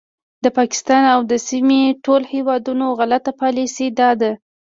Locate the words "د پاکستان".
0.43-1.03